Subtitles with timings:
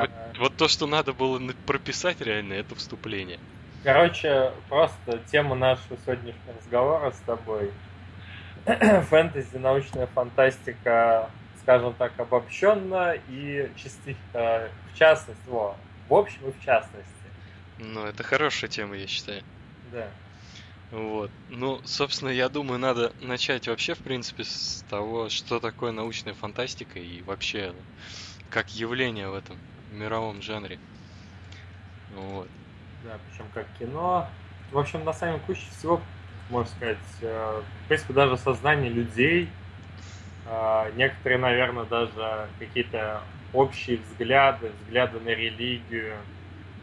[0.00, 3.38] Вот, вот то, что надо было прописать реально, это вступление.
[3.82, 7.72] Короче, просто тема нашего сегодняшнего разговора с тобой.
[8.64, 11.28] Фэнтези, научная фантастика,
[11.62, 15.76] скажем так, обобщенно и частично, в частности, во,
[16.08, 17.06] в общем и в частности.
[17.78, 19.42] Ну, это хорошая тема, я считаю.
[19.92, 20.08] Да.
[20.92, 21.30] Вот.
[21.48, 27.00] Ну, собственно, я думаю, надо начать вообще, в принципе, с того, что такое научная фантастика
[27.00, 27.74] и вообще
[28.50, 29.58] как явление в этом
[29.92, 30.78] мировом жанре.
[32.14, 32.48] Вот.
[33.04, 34.28] Да, причем как кино.
[34.70, 36.00] В общем, на самом куче всего,
[36.50, 39.48] можно сказать, э, в принципе, даже сознание людей,
[40.46, 46.16] э, некоторые, наверное, даже какие-то общие взгляды, взгляды на религию,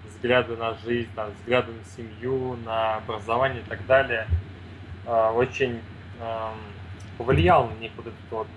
[0.05, 4.27] взгляды на жизнь, там, взгляды на семью, на образование и так далее,
[5.05, 5.81] э, очень
[6.19, 6.51] э,
[7.17, 8.47] повлиял на них вот эта вот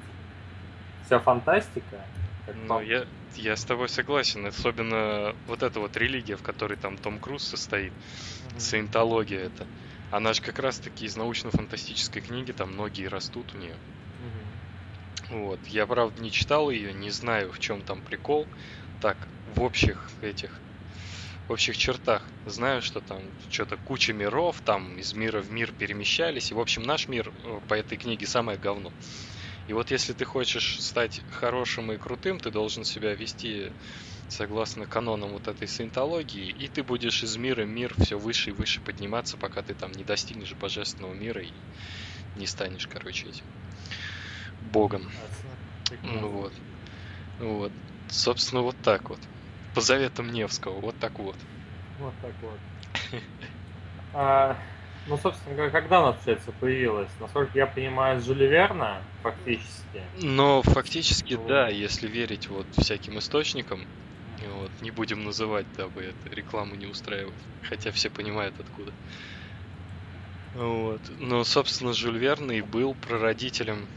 [1.06, 1.98] вся фантастика.
[2.46, 3.06] Ну, я,
[3.36, 4.46] я с тобой согласен.
[4.46, 8.60] Особенно вот эта вот религия, в которой там Том Круз состоит, mm-hmm.
[8.60, 9.66] саентология это.
[10.10, 13.74] Она же как раз-таки из научно-фантастической книги, там многие растут у нее.
[15.30, 15.38] Mm-hmm.
[15.38, 15.60] Вот.
[15.68, 18.46] Я, правда, не читал ее, не знаю, в чем там прикол.
[19.00, 19.16] Так,
[19.54, 20.50] в общих этих
[21.48, 26.50] в общих чертах знаю, что там что-то куча миров, там из мира в мир перемещались.
[26.50, 28.92] И, в общем, наш мир э, по этой книге самое говно.
[29.72, 33.72] И вот если ты хочешь стать хорошим и крутым, ты должен себя вести
[34.28, 38.82] согласно канонам вот этой саентологии, и ты будешь из мира мир все выше и выше
[38.82, 41.54] подниматься, пока ты там не достигнешь божественного мира и
[42.34, 43.46] не станешь, короче, этим
[44.60, 45.10] богом.
[46.02, 46.52] Ну вот.
[47.38, 47.72] Вот.
[48.08, 49.20] Собственно, вот так вот.
[49.72, 51.38] По заветам Невского, вот так вот.
[51.96, 52.60] Вот так вот.
[55.06, 57.10] Ну, собственно, когда она, получается, появилась?
[57.18, 60.02] Насколько я понимаю, с Жюли Верна, фактически.
[60.22, 61.48] Но фактически, вот.
[61.48, 63.84] да, если верить вот всяким источникам,
[64.40, 68.92] вот, не будем называть, дабы это рекламу не устраивать, хотя все понимают откуда.
[70.54, 71.00] Вот.
[71.18, 73.88] Но, собственно, Жюль Верн и был прародителем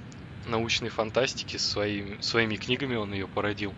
[0.45, 3.77] научной фантастики своими, своими книгами, он ее породил.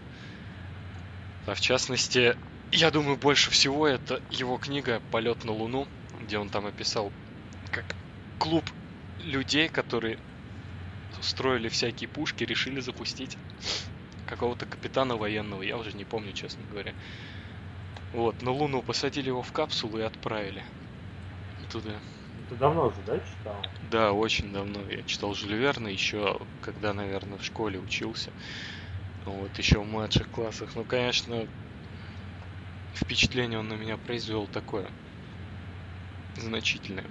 [1.45, 2.35] А в частности,
[2.71, 5.87] я думаю, больше всего это его книга «Полет на Луну»,
[6.27, 7.09] где он там описал
[7.71, 7.85] как
[8.37, 8.69] клуб
[9.17, 10.17] людей, которые
[11.21, 13.37] строили всякие пушки, решили запустить
[14.25, 16.93] какого-то капитана военного, я уже не помню, честно говоря.
[18.11, 20.63] Вот, на Луну посадили его в капсулу и отправили
[21.69, 22.01] туда.
[22.49, 23.65] Ты давно уже, да, читал?
[23.89, 24.81] Да, очень давно.
[24.89, 28.31] Я читал Жюль Верна еще, когда, наверное, в школе учился.
[29.25, 30.75] Вот, еще в младших классах.
[30.75, 31.47] Ну, конечно,
[32.93, 34.91] впечатление он на меня произвел такое
[36.37, 37.05] значительное.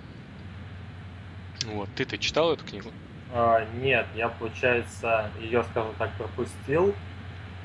[1.66, 2.91] Вот, ты-то читал эту книгу?
[3.32, 6.94] А, нет, я, получается, ее, скажем так, пропустил.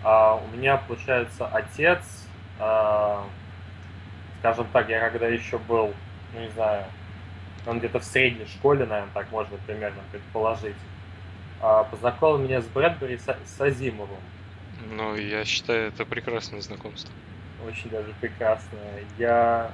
[0.03, 2.01] А, у меня, получается, отец,
[2.59, 3.25] а,
[4.39, 5.93] скажем так, я когда еще был,
[6.33, 6.85] ну не знаю,
[7.67, 10.75] он где-то в средней школе, наверное, так можно примерно предположить,
[11.61, 14.19] а, познакомил меня с Брэдбери с, с Азимовым.
[14.89, 17.13] Ну, я считаю, это прекрасное знакомство.
[17.67, 19.03] Очень даже прекрасное.
[19.19, 19.71] Я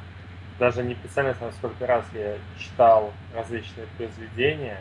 [0.60, 4.78] даже не представляю, сколько раз я читал различные произведения.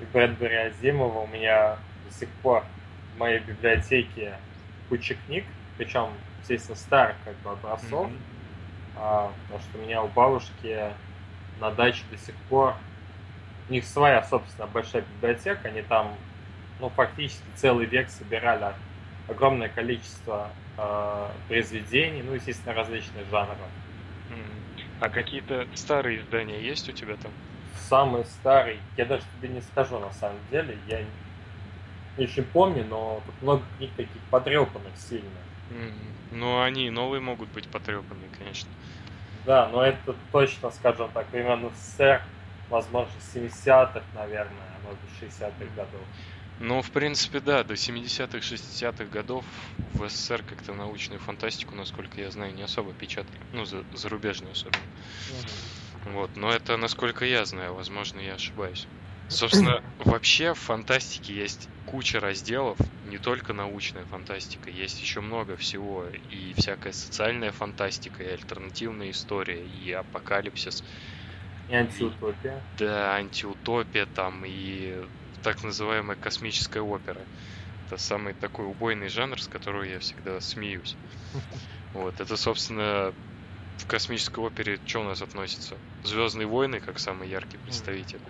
[0.00, 1.76] И Брэдбери Азимова у меня
[2.08, 2.64] до сих пор
[3.14, 4.34] в моей библиотеке
[4.88, 5.44] куча книг,
[5.78, 6.10] причем,
[6.40, 8.08] естественно, старых как бы образцов.
[8.08, 8.20] Mm-hmm.
[8.96, 10.90] А, потому что у меня у бабушки
[11.60, 12.74] на даче до сих пор
[13.68, 16.14] у них своя, собственно, большая библиотека, они там,
[16.80, 18.74] ну, фактически целый век собирали
[19.28, 23.56] огромное количество э, произведений, ну, естественно, различных жанров.
[25.02, 27.32] А какие-то старые издания есть у тебя там?
[27.88, 31.00] Самый старый, я даже тебе не скажу на самом деле, я
[32.16, 35.28] не очень помню, но тут много книг таких потрепанных сильно.
[36.30, 38.70] Ну, они новые могут быть потрепанные, конечно.
[39.44, 42.22] Да, но это точно, скажем так, примерно СССР,
[42.70, 44.52] возможно, 70-х, наверное,
[44.84, 46.00] может быть, 60-х годов.
[46.62, 49.44] Ну, в принципе, да, до 70-х, 60-х годов
[49.94, 53.36] в СССР как-то научную фантастику, насколько я знаю, не особо печатали.
[53.52, 54.84] Ну, за, зарубежную особенно.
[56.04, 56.10] Угу.
[56.12, 58.86] Вот, но это насколько я знаю, возможно, я ошибаюсь.
[59.28, 62.78] Собственно, вообще в фантастике есть куча разделов,
[63.08, 69.64] не только научная фантастика, есть еще много всего, и всякая социальная фантастика, и альтернативная история,
[69.64, 70.84] и апокалипсис.
[71.68, 72.62] И антиутопия.
[72.78, 75.04] Да, антиутопия там, и
[75.42, 77.20] так называемая космическая опера.
[77.86, 80.96] Это самый такой убойный жанр, с которого я всегда смеюсь.
[81.94, 83.12] Вот, это, собственно,
[83.76, 85.76] в космической опере что у нас относится?
[86.04, 88.20] Звездные войны, как самый яркий представитель.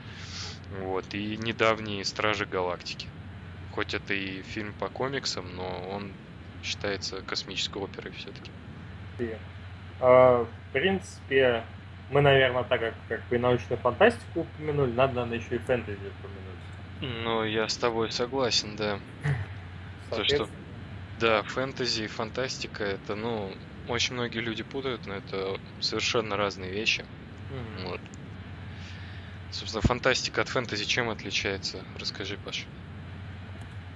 [0.80, 3.06] Вот, и недавние Стражи Галактики.
[3.72, 6.10] Хоть это и фильм по комиксам, но он
[6.64, 8.50] считается космической оперой все-таки.
[10.00, 11.62] А, в принципе,
[12.10, 15.98] мы, наверное, так как, как бы и научную фантастику упомянули, надо, наверное, еще и фэнтези
[15.98, 16.52] упомянуть.
[17.02, 19.00] Ну, я с тобой согласен, да.
[20.08, 20.48] То, что
[21.18, 23.54] да, фэнтези и фантастика это, ну,
[23.88, 27.04] очень многие люди путают, но это совершенно разные вещи.
[27.50, 27.86] Mm-hmm.
[27.86, 28.00] Вот.
[29.50, 31.84] Собственно, фантастика от фэнтези чем отличается?
[31.98, 32.66] Расскажи, Паш.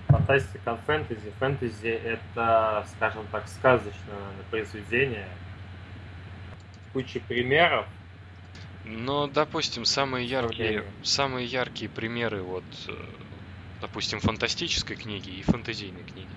[0.09, 1.32] Фантастика от фэнтези.
[1.38, 4.19] Фэнтези это, скажем так, сказочное
[4.50, 5.29] произведение.
[6.93, 7.87] Куча примеров.
[8.87, 12.93] Ну, допустим, самые яркие, самые яркие примеры вот, э,
[13.81, 16.37] допустим, фантастической книги и фэнтезийной книги.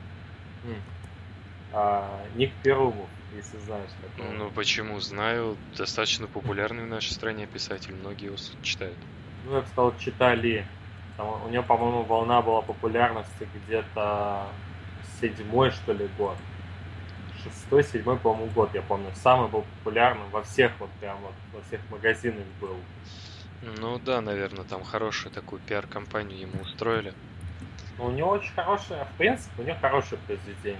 [1.71, 4.33] А, Ник Перумов, если знаешь такого.
[4.33, 4.99] Ну почему?
[4.99, 8.97] Знаю, достаточно популярный в нашей стране писатель, многие его читают.
[9.45, 10.65] Ну, я бы сказал, читали.
[11.17, 14.47] Там, у него, по-моему, волна была популярности где-то
[15.21, 16.37] седьмой, что ли, год.
[17.43, 19.11] Шестой, седьмой, по-моему, год, я помню.
[19.15, 22.75] Самый был популярным во всех, вот прям вот, во всех магазинах был.
[23.61, 27.13] Ну да, наверное, там хорошую такую пиар-компанию ему устроили.
[27.97, 30.79] Ну, у него очень хорошее, в принципе, у него хорошее произведение.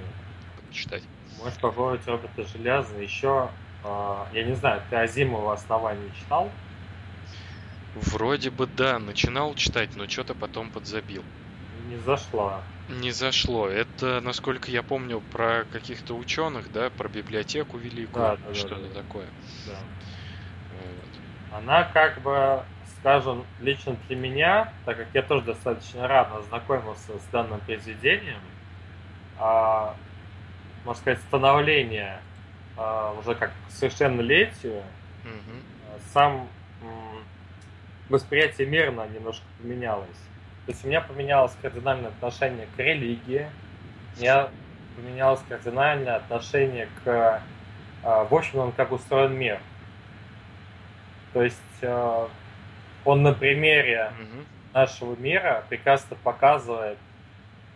[0.71, 1.03] Читать.
[1.39, 2.95] Можешь попробовать робота железа.
[2.97, 3.49] Еще,
[3.83, 6.49] э, я не знаю, ты Азимова основание читал?
[7.95, 11.23] Вроде бы да, начинал читать, но что-то потом подзабил.
[11.89, 12.61] Не зашло.
[12.87, 13.67] Не зашло.
[13.67, 18.87] Это, насколько я помню, про каких-то ученых, да, про библиотеку великую, да, да, что-то да,
[18.87, 19.01] да.
[19.01, 19.27] такое.
[19.65, 19.79] Да.
[20.73, 21.61] Вот.
[21.61, 22.63] Она как бы
[22.99, 28.41] скажем, лично для меня, так как я тоже достаточно рано ознакомился с данным произведением,
[29.37, 29.95] а,
[30.83, 32.19] можно сказать, становление
[32.75, 34.83] а, уже как к совершеннолетию,
[35.23, 36.01] mm-hmm.
[36.13, 36.47] сам
[38.09, 40.09] восприятие мира немножко поменялось.
[40.69, 43.49] То есть у меня поменялось кардинальное отношение к религии,
[44.15, 44.49] у меня
[44.95, 47.41] поменялось кардинальное отношение к,
[48.03, 49.59] а, в общем, как устроен мир.
[51.33, 52.29] То есть а,
[53.03, 54.11] он на примере
[54.71, 56.99] нашего мира прекрасно показывает,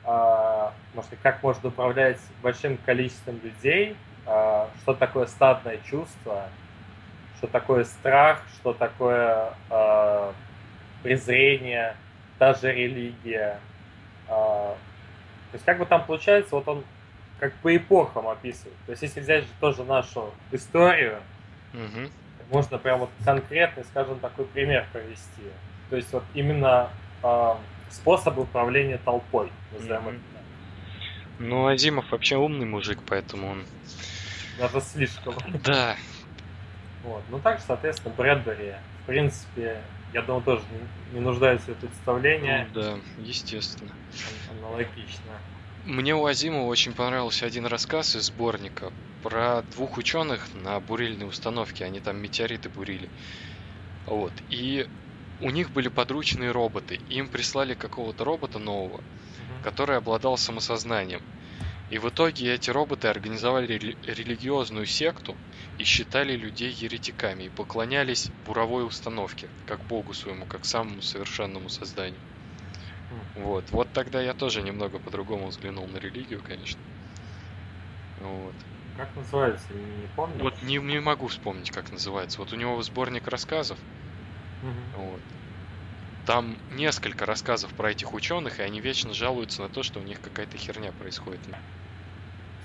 [0.05, 6.43] э, может, как можно управлять большим количеством людей, что такое стадное чувство,
[7.37, 10.31] что такое страх, что такое э,
[12.51, 13.59] презрение, даже религия.
[14.27, 14.77] Э, то
[15.53, 16.83] есть как бы там получается, вот он
[17.39, 18.75] как по эпохам описывает.
[18.85, 21.19] То есть если взять же тоже нашу историю,
[21.73, 22.09] угу
[22.53, 25.41] можно прям вот конкретный, скажем, такой пример провести.
[25.89, 26.89] То есть вот именно
[27.23, 27.53] э,
[27.89, 30.19] способ управления толпой, назовем это.
[31.39, 33.65] Ну, Азимов вообще умный мужик, поэтому он...
[34.59, 35.33] Даже слишком.
[35.65, 35.95] Да.
[37.03, 37.23] Вот.
[37.29, 39.81] Ну, так же, соответственно, Брэдбери, в принципе,
[40.13, 40.61] я думаю, тоже
[41.11, 42.67] не, нуждается в представлении.
[42.73, 43.91] Ну, да, естественно.
[44.51, 45.31] Аналогично.
[45.85, 51.83] Мне у Азимова очень понравился один рассказ из сборника про двух ученых на бурильной установке.
[51.85, 53.09] Они там метеориты бурили.
[54.05, 54.31] Вот.
[54.49, 54.87] И
[55.41, 56.99] у них были подручные роботы.
[57.09, 59.03] Им прислали какого-то робота нового,
[59.63, 61.21] который обладал самосознанием.
[61.93, 65.37] И в итоге эти роботы организовали рели- религиозную секту
[65.77, 72.23] и считали людей еретиками и поклонялись буровой установке, как богу своему, как самому совершенному созданию.
[73.35, 73.69] Вот.
[73.69, 76.81] Вот тогда я тоже немного по-другому взглянул на религию, конечно.
[78.15, 78.55] Вот.
[78.95, 80.43] Как называется, не помню.
[80.43, 82.41] Вот не, не могу вспомнить, как называется.
[82.41, 83.77] Вот у него сборник рассказов.
[84.63, 84.97] Угу.
[84.97, 85.21] Вот.
[86.25, 90.19] Там несколько рассказов про этих ученых, и они вечно жалуются на то, что у них
[90.21, 91.47] какая-то херня происходит.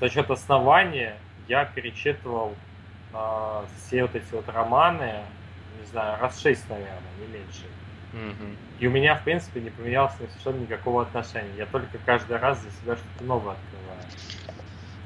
[0.01, 1.17] За счет основания
[1.49, 2.55] я перечитывал
[3.13, 5.25] э, все вот эти вот романы,
[5.81, 7.65] не знаю, раз шесть, наверное, не меньше.
[8.13, 8.57] Угу.
[8.81, 11.53] И у меня, в принципе, не поменялось совершенно никакого отношения.
[11.57, 14.03] Я только каждый раз для себя что-то новое открываю.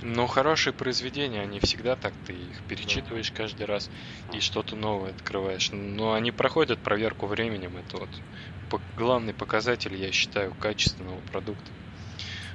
[0.02, 3.36] Но хорошие произведения, они всегда так, ты их перечитываешь да.
[3.36, 3.88] каждый раз
[4.32, 5.70] и что-то новое открываешь.
[5.72, 7.76] Но они проходят проверку временем.
[7.76, 11.70] Это вот главный показатель, я считаю, качественного продукта.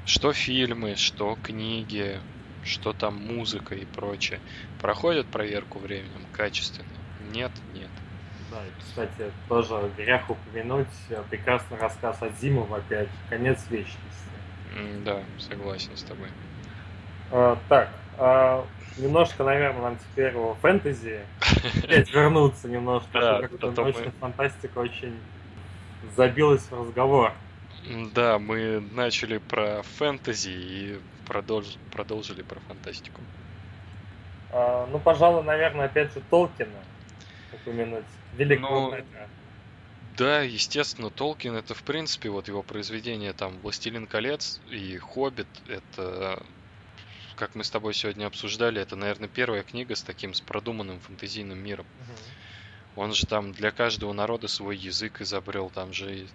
[0.08, 2.22] Что фильмы, что книги,
[2.64, 4.40] что там музыка и прочее.
[4.82, 6.88] Проходят проверку временем качественно.
[7.34, 7.90] Нет, нет.
[8.50, 13.98] Да, и, кстати, тоже грех упомянуть э, прекрасный рассказ от Зимова опять «Конец вечности».
[15.04, 16.30] Да, согласен с тобой.
[17.30, 18.66] А, так, а,
[18.98, 21.20] немножко, наверное, нам теперь о фэнтези
[21.84, 25.20] опять вернуться немножко, да, как-то научная фантастика очень
[26.16, 27.34] забилась в разговор.
[28.14, 31.78] Да, мы начали про фэнтези и продолж...
[31.92, 33.22] продолжили про фантастику.
[34.52, 36.80] А, ну, пожалуй, наверное, опять же Толкина
[37.54, 38.06] упомянуть.
[38.36, 38.98] Великого ну,
[40.18, 46.44] Да, естественно, Толкин это в принципе вот его произведение там «Властелин колец» и «Хоббит» это
[47.38, 51.60] как мы с тобой сегодня обсуждали, это, наверное, первая книга с таким, с продуманным фэнтезийным
[51.60, 51.86] миром.
[52.02, 53.04] Угу.
[53.04, 56.28] Он же там для каждого народа свой язык изобрел, там же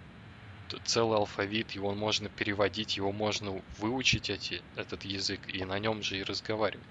[0.83, 6.17] целый алфавит, его можно переводить, его можно выучить эти, этот язык и на нем же
[6.17, 6.87] и разговаривать.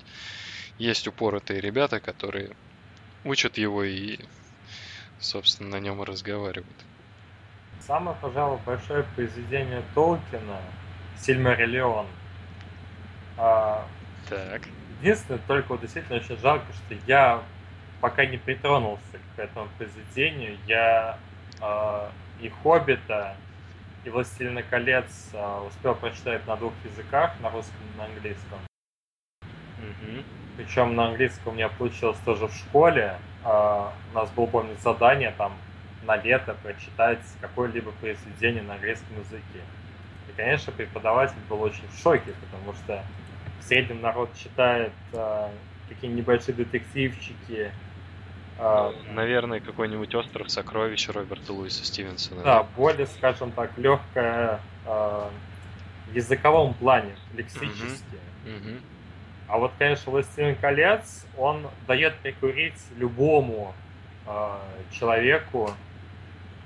[0.79, 2.51] Есть упоротые ребята, которые
[3.25, 4.19] учат его и,
[5.19, 6.77] собственно, на нем и разговаривают.
[7.87, 10.61] Самое, пожалуй, большое произведение Толкина
[11.19, 12.07] Сильмариллион.
[13.37, 13.87] А,
[14.29, 14.63] так.
[15.01, 17.43] Единственное, только вот действительно очень жалко, что я
[18.01, 20.59] пока не притронулся к этому произведению.
[20.67, 21.19] Я
[21.61, 22.11] э,
[22.41, 23.37] и Хоббита,
[24.05, 28.59] и Властелина колец э, успел прочитать на двух языках, на русском и на английском.
[29.43, 30.25] Угу.
[30.57, 33.17] Причем на английском у меня получилось тоже в школе.
[33.45, 35.53] Э, у нас было, помню, задание там
[36.05, 39.61] на лето прочитать какое-либо произведение на английском языке.
[40.29, 43.05] И, конечно, преподаватель был очень в шоке, потому что
[43.61, 45.49] в среднем народ читает э,
[45.89, 47.71] какие-нибудь небольшие детективчики.
[48.59, 52.43] Э, Наверное, какой-нибудь остров сокровищ Роберта Луиса Стивенсона.
[52.43, 55.29] Да, более, скажем так, легкая э,
[56.09, 58.19] в языковом плане, лексически.
[58.45, 58.81] Mm-hmm.
[59.49, 63.75] А вот, конечно, «Властелин колец», он дает прикурить любому
[64.27, 64.57] э,
[64.93, 65.71] человеку,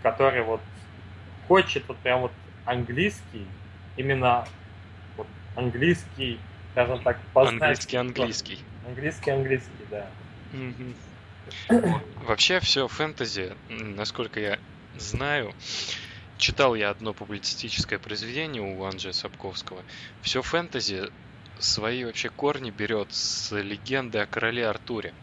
[0.03, 0.61] который вот
[1.49, 2.33] хочет вот прям вот
[2.65, 3.47] английский,
[3.97, 4.47] именно
[5.17, 5.27] вот
[5.57, 6.39] английский,
[6.73, 7.63] скажем так, познать.
[7.63, 8.59] Английский, английский.
[8.87, 10.07] Английский, английский, да.
[12.27, 14.59] Вообще все фэнтези, насколько я
[14.97, 15.55] знаю,
[16.39, 19.83] читал я одно публицистическое произведение у Анджея Сапковского.
[20.23, 21.11] Все фэнтези
[21.59, 25.15] свои вообще корни берет с легенды о короле Артуре.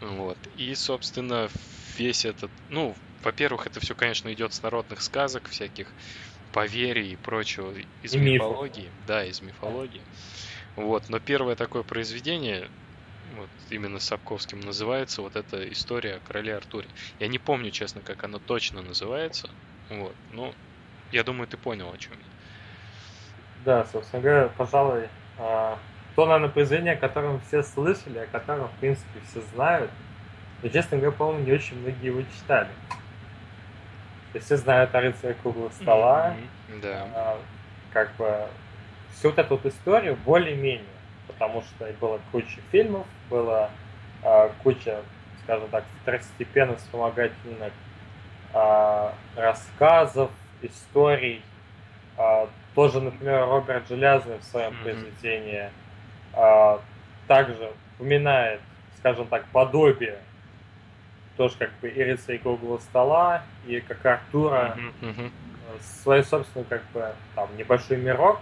[0.00, 0.38] Вот.
[0.56, 1.48] И, собственно,
[1.96, 5.88] весь этот, ну, во-первых, это все, конечно, идет с народных сказок, всяких
[6.52, 8.90] поверий и прочего, из и мифологии.
[9.06, 10.02] Да, из мифологии.
[10.74, 12.68] Вот, но первое такое произведение,
[13.36, 16.88] вот именно Сапковским называется вот эта история о короле Артуре.
[17.18, 19.50] Я не помню, честно, как оно точно называется.
[19.90, 20.54] Вот, ну,
[21.12, 23.64] я думаю, ты понял, о чем я.
[23.64, 25.78] Да, собственно говоря, пожалуй, а,
[26.14, 29.90] то, наверное, произведение, о котором все слышали, о котором, в принципе, все знают.
[30.62, 32.68] Но, честно говоря, по-моему, не очень многие его читали.
[34.32, 36.36] То есть все знают о рыцаре круглого стола.
[36.68, 36.80] Mm-hmm.
[36.80, 37.08] Да.
[37.14, 37.38] А,
[37.92, 38.48] как бы
[39.14, 40.84] всю вот эту вот историю более-менее.
[41.26, 43.70] Потому что было куча фильмов, было
[44.22, 45.00] а, куча,
[45.44, 47.72] скажем так, второстепенных вспомогательных
[48.52, 50.30] а, рассказов,
[50.62, 51.42] историй.
[52.16, 54.82] А, тоже, например, Роберт Железный в своем mm-hmm.
[54.82, 55.70] произведении
[56.32, 56.80] а,
[57.26, 58.60] также упоминает,
[58.98, 60.18] скажем так, подобие
[61.36, 65.30] тоже как бы и рыцарь круглого стола, и как Артура, uh-huh, uh-huh.
[66.02, 68.40] свой собственный как бы там небольшой мирок,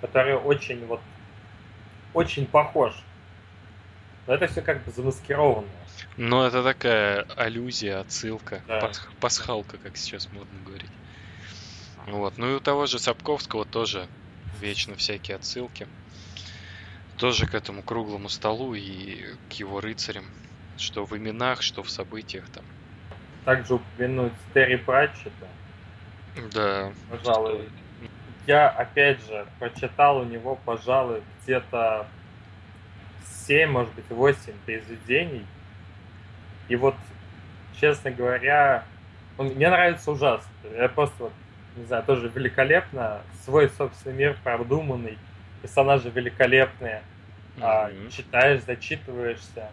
[0.00, 1.00] который очень вот
[2.14, 2.94] очень похож.
[4.28, 5.66] Но это все как бы замаскировано.
[6.18, 8.80] Ну, это такая аллюзия, отсылка, да.
[8.80, 10.90] пас- пасхалка, как сейчас модно говорить.
[12.06, 12.36] Вот.
[12.36, 14.06] Ну и у того же Сапковского тоже
[14.60, 15.88] вечно всякие отсылки.
[17.16, 20.26] Тоже к этому круглому столу и к его рыцарям.
[20.76, 22.64] Что в именах, что в событиях там.
[23.46, 25.48] Также упомянуть Терри Пратчета.
[26.52, 26.92] Да.
[27.10, 27.70] Пожалуй.
[28.46, 32.06] Я, опять же, прочитал у него, пожалуй, где-то
[33.46, 35.44] 7, может быть, 8 произведений.
[36.68, 36.94] И вот,
[37.80, 38.84] честно говоря,
[39.36, 40.48] он, мне нравится ужасно.
[40.76, 41.32] Я просто, вот,
[41.76, 43.22] не знаю, тоже великолепно.
[43.44, 45.16] Свой собственный мир продуманный,
[45.62, 47.02] персонажи великолепные.
[47.56, 47.62] Mm-hmm.
[47.62, 49.70] А, читаешь, зачитываешься.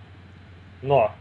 [0.81, 1.13] Но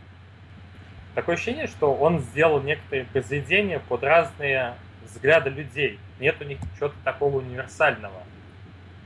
[1.15, 5.99] такое ощущение, что он сделал некоторые произведения под разные взгляды людей.
[6.21, 8.23] Нет у них чего-то такого универсального.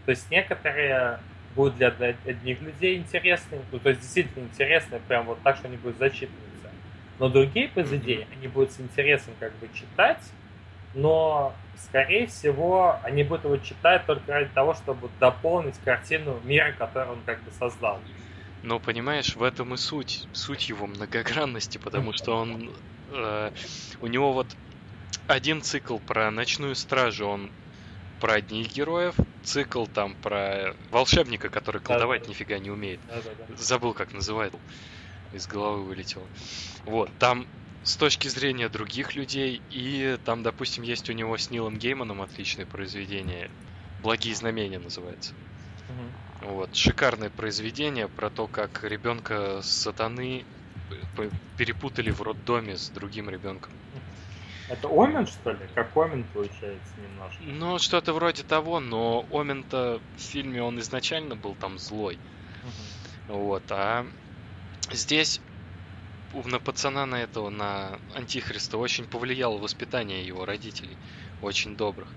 [0.04, 1.20] То есть некоторые
[1.58, 5.76] будут для одних людей интересны, ну, то есть действительно интересны, прям вот так, что они
[5.76, 6.70] будут зачитываться.
[7.18, 10.22] Но другие произведения, они будут с интересом как бы читать,
[10.94, 17.08] но, скорее всего, они будут его читать только ради того, чтобы дополнить картину мира, который
[17.08, 17.98] он как бы создал.
[18.62, 22.70] Но понимаешь, в этом и суть, суть его многогранности, потому что он,
[23.10, 23.50] э,
[24.00, 24.46] у него вот
[25.26, 27.50] один цикл про ночную стражу, он
[28.20, 33.00] про одних героев, цикл там про волшебника, который колдовать да, нифига не умеет.
[33.06, 34.54] Да, да, Забыл, как называет.
[35.32, 36.26] Из головы вылетело.
[36.84, 37.46] Вот, там
[37.82, 42.66] с точки зрения других людей, и там, допустим, есть у него с Нилом Гейманом отличное
[42.66, 43.50] произведение.
[44.02, 45.32] Благие знамения называется.
[46.42, 50.44] Вот, шикарное произведение про то, как ребенка сатаны
[51.56, 53.72] перепутали в роддоме с другим ребенком.
[54.68, 55.66] Это Омен, что ли?
[55.74, 57.42] Как Омен получается немножко?
[57.42, 62.18] Ну, что-то вроде того, но Омен-то в фильме он изначально был там злой.
[63.28, 63.40] Угу.
[63.40, 64.06] Вот, а
[64.90, 65.40] здесь
[66.32, 70.98] на пацана на этого, на Антихриста очень повлияло воспитание его родителей,
[71.40, 72.14] очень добрых.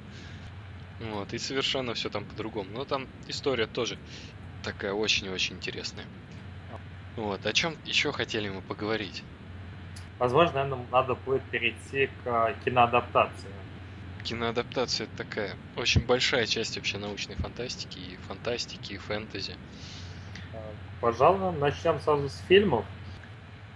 [1.00, 2.70] Вот, и совершенно все там по-другому.
[2.72, 3.98] Но там история тоже
[4.62, 6.05] такая очень-очень интересная.
[7.15, 9.24] Вот, о чем еще хотели мы поговорить?
[10.20, 13.50] Возможно, наверное, надо будет перейти к киноадаптации.
[14.24, 19.56] Киноадаптация это такая очень большая часть вообще научной фантастики, и фантастики, и фэнтези.
[21.00, 22.86] Пожалуй, начнем сразу с фильмов.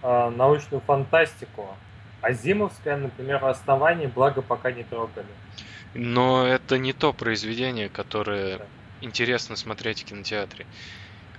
[0.03, 1.67] А, научную фантастику.
[2.21, 5.25] Азимовская, например, основание, благо пока не трогали.
[5.95, 8.65] Но это не то произведение, которое да.
[9.01, 10.67] интересно смотреть в кинотеатре.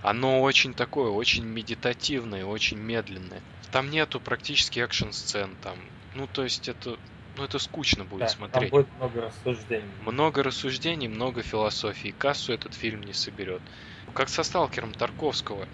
[0.02, 3.42] Оно очень такое, очень медитативное, очень медленное.
[3.70, 6.98] Там нету практически экшн-сцен, там, ну, то есть это,
[7.34, 8.70] ну, это скучно будет да, смотреть.
[8.70, 9.94] Там будет много рассуждений.
[10.00, 12.14] Много рассуждений, много философии.
[12.16, 13.62] Кассу этот фильм не соберет.
[14.14, 15.68] Как со Сталкером Тарковского.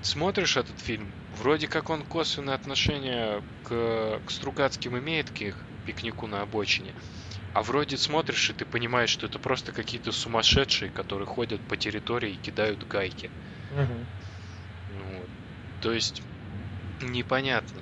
[0.00, 6.26] Смотришь этот фильм, вроде как он косвенное отношение к, к Стругацким имеет, к их пикнику
[6.26, 6.94] на обочине.
[7.52, 12.34] А вроде смотришь, и ты понимаешь, что это просто какие-то сумасшедшие, которые ходят по территории
[12.34, 13.32] и кидают гайки.
[13.70, 14.06] Угу.
[14.88, 15.28] Ну,
[15.80, 16.22] то есть,
[17.12, 17.80] непонятно.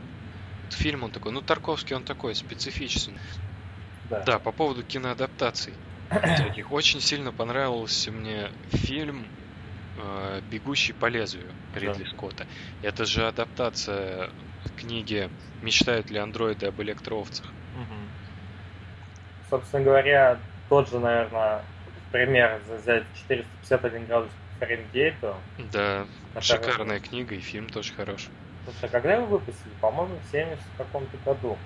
[0.63, 3.19] Вот фильм он такой, ну, Тарковский он такой, специфичный.
[4.11, 5.75] Да, да по поводу киноадаптаций.
[6.71, 9.27] Очень сильно понравился мне фильм
[9.97, 12.11] э, «Бегущий по лезвию» Ридли да.
[12.11, 12.47] Скотта.
[12.83, 14.31] Это же адаптация
[14.77, 15.31] книги
[15.63, 18.23] «Мечтают ли андроиды об электроовцах?» угу
[19.53, 20.39] собственно говоря,
[20.71, 21.61] тот же, наверное,
[22.11, 25.35] пример взять 451 градус Фаренгейту.
[25.71, 26.43] Да, который...
[26.43, 28.31] шикарная книга и фильм тоже хороший.
[28.65, 29.73] Слушай, а когда его выпустили?
[29.81, 31.59] По-моему, в 70 каком-то году.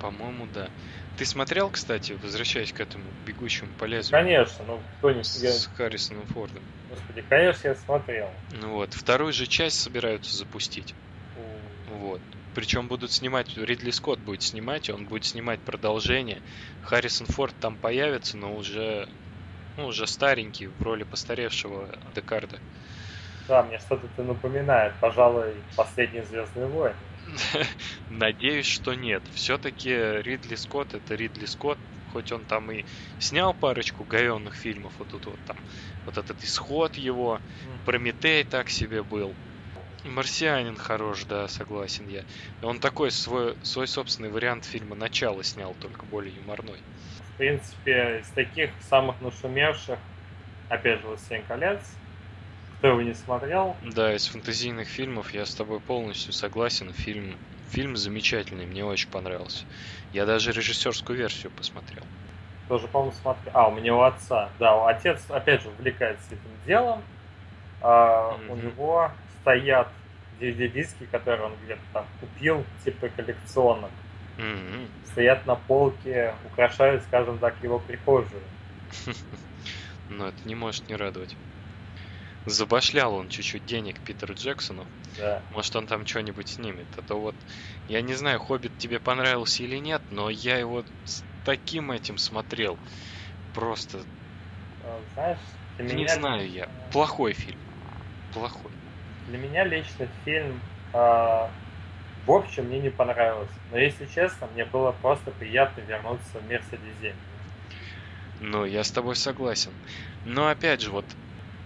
[0.00, 0.70] По-моему, да.
[1.18, 4.12] Ты смотрел, кстати, возвращаясь к этому бегущему по лезвию?
[4.12, 5.52] Конечно, ну кто не с, я...
[5.52, 6.62] с Харрисоном Фордом.
[6.88, 8.30] Господи, конечно, я смотрел.
[8.52, 10.94] Ну вот, вторую же часть собираются запустить.
[11.36, 11.98] Mm.
[11.98, 12.20] Вот.
[12.54, 16.40] Причем будут снимать, Ридли Скотт будет снимать, он будет снимать продолжение.
[16.82, 19.08] Харрисон Форд там появится, но уже,
[19.76, 22.58] ну, уже старенький, в роли постаревшего Декарда.
[23.48, 26.96] Да, мне что-то это напоминает, пожалуй, последний Звездный войны.
[28.10, 29.22] Надеюсь, что нет.
[29.34, 31.78] Все-таки Ридли Скотт это Ридли Скотт,
[32.12, 32.84] хоть он там и
[33.18, 35.56] снял парочку говенных фильмов, вот тут вот там,
[36.04, 37.40] вот этот исход его,
[37.86, 39.34] Прометей так себе был.
[40.04, 42.24] Марсианин хорош, да, согласен я.
[42.62, 46.78] Он такой свой, свой собственный вариант фильма «Начало» снял, только более юморной.
[47.34, 49.98] В принципе, из таких самых нашумевших,
[50.70, 51.80] опять же, «Властелин колец»,
[52.80, 53.76] кто его не смотрел?
[53.82, 56.94] Да, из фэнтезийных фильмов я с тобой полностью согласен.
[56.94, 57.36] Фильм,
[57.68, 59.66] фильм замечательный, мне очень понравился.
[60.14, 62.02] Я даже режиссерскую версию посмотрел.
[62.68, 63.52] Тоже, по-моему, смотрел.
[63.54, 64.48] А, у меня у отца.
[64.58, 67.02] Да, отец, опять же, увлекается этим делом.
[67.82, 68.50] А, mm-hmm.
[68.50, 69.10] У него
[69.42, 69.88] стоят
[70.40, 73.90] DVD-диски, которые он где-то там купил, типа коллекционных.
[74.38, 74.88] Mm-hmm.
[75.08, 78.42] Стоят на полке, украшают, скажем так, его прихожую.
[80.08, 81.36] Но это не может не радовать.
[82.46, 84.86] Забашлял он чуть-чуть денег Питеру Джексону.
[85.18, 85.42] Да.
[85.52, 86.86] Может, он там что-нибудь снимет.
[86.96, 87.34] А то вот,
[87.88, 92.78] я не знаю, Хоббит тебе понравился или нет, но я его с таким этим смотрел.
[93.54, 94.00] Просто...
[94.84, 95.38] А, знаешь,
[95.78, 96.14] не меня...
[96.14, 96.68] знаю я.
[96.92, 97.58] Плохой фильм.
[98.32, 98.70] Плохой.
[99.28, 100.60] Для меня лично фильм
[100.94, 101.46] э,
[102.26, 103.52] в общем мне не понравился.
[103.72, 107.14] Но если честно, мне было просто приятно вернуться в мир Средиземья.
[108.40, 109.72] Ну, я с тобой согласен.
[110.24, 111.04] Но опять же, вот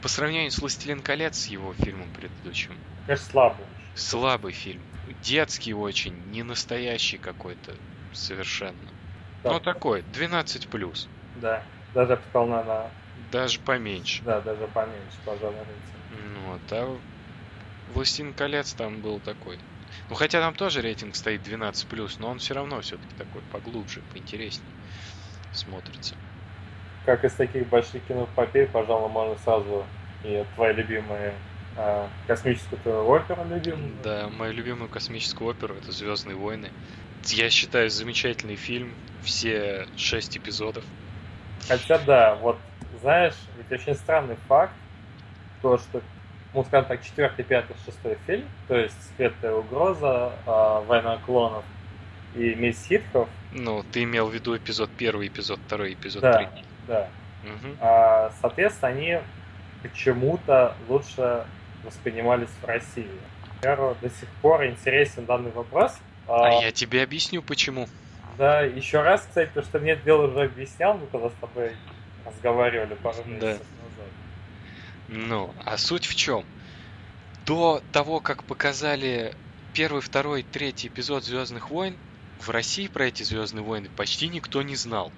[0.05, 2.77] по сравнению с «Властелин колец» с его фильмом предыдущим.
[3.07, 3.67] Конечно, слабый.
[3.95, 4.83] Слабый фильм.
[5.23, 7.73] Детский очень, не настоящий какой-то
[8.13, 8.77] совершенно.
[9.43, 9.53] Да.
[9.53, 10.69] Ну, такой, 12+.
[10.69, 11.09] плюс.
[11.41, 11.63] Да,
[11.95, 12.91] даже, сказал, наверное...
[13.33, 14.23] Даже поменьше.
[14.25, 15.57] Да, даже поменьше, пожалуй.
[16.11, 16.99] Ну, вот, а
[17.95, 19.59] Властелин колец там был такой.
[20.11, 24.69] Ну хотя там тоже рейтинг стоит 12+, но он все равно все-таки такой поглубже, поинтереснее
[25.55, 26.15] смотрится.
[27.05, 29.85] Как из таких больших кинопопей, пожалуй, можно сразу
[30.23, 31.35] и твои любимые
[31.77, 33.93] а, космическую оперу любимую.
[34.03, 36.71] Да, мою любимую космическую оперу это Звездные войны.
[37.27, 40.85] Я считаю замечательный фильм, все шесть эпизодов.
[41.69, 42.59] Хотя да, вот
[43.01, 44.75] знаешь, ведь очень странный факт,
[45.63, 46.01] то, что
[46.55, 51.65] ну, скажем так, четвертый, пятый, шестой фильм, то есть «Скрытая угроза», э, «Война клонов»
[52.37, 53.29] и «Мисс Хитхов».
[53.53, 56.65] Ну, ты имел в виду эпизод первый, эпизод второй, эпизод да, третий.
[56.87, 57.09] Да,
[57.43, 57.75] угу.
[57.81, 59.19] а, Соответственно, они
[59.83, 61.45] почему-то лучше
[61.85, 63.09] воспринимались в России.
[63.57, 65.93] Например, до сих пор интересен данный вопрос.
[66.27, 67.89] А, а я тебе объясню, почему.
[68.39, 71.73] Да, еще раз, кстати, то, что мне Белый уже объяснял, мы когда с тобой
[72.25, 73.49] разговаривали пару месяцев да.
[73.49, 74.09] назад.
[75.09, 76.45] Ну, а суть в чем?
[77.47, 79.35] До того, как показали
[79.75, 81.97] первый, второй, третий эпизод Звездных войн,
[82.41, 85.13] в России про эти Звездные войны почти никто не знал.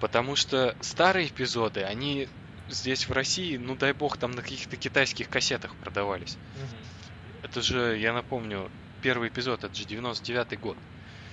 [0.00, 2.28] Потому что старые эпизоды, они
[2.68, 6.36] здесь в России, ну дай бог, там на каких-то китайских кассетах продавались.
[6.54, 7.42] Угу.
[7.42, 8.70] Это же, я напомню,
[9.02, 10.76] первый эпизод, это же 99-й год.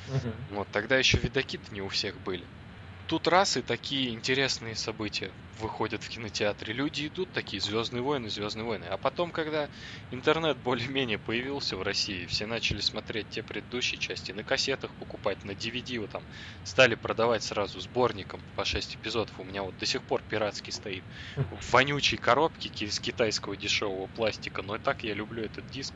[0.08, 0.56] Угу.
[0.56, 2.45] Вот, тогда еще видоки-то не у всех были
[3.07, 6.73] тут раз и такие интересные события выходят в кинотеатре.
[6.73, 8.85] Люди идут такие, Звездные войны, Звездные войны.
[8.85, 9.69] А потом, когда
[10.11, 15.51] интернет более-менее появился в России, все начали смотреть те предыдущие части, на кассетах покупать, на
[15.51, 16.23] DVD вот там
[16.63, 19.39] стали продавать сразу сборником по 6 эпизодов.
[19.39, 21.03] У меня вот до сих пор пиратский стоит.
[21.35, 24.61] В вонючей коробке из китайского дешевого пластика.
[24.61, 25.93] Но и так я люблю этот диск.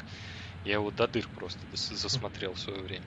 [0.63, 3.05] Я его до дыр просто засмотрел в свое время.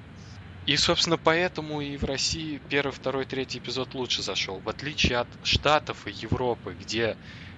[0.70, 4.60] И, собственно, поэтому и в России первый, второй, третий эпизод лучше зашел.
[4.60, 7.16] В отличие от Штатов и Европы, где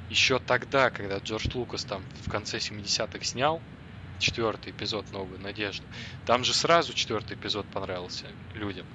[0.08, 3.60] еще тогда, когда Джордж Лукас там в конце 70-х снял
[4.18, 5.84] четвертый эпизод «Новую надежду»,
[6.24, 8.86] там же сразу четвертый эпизод понравился людям.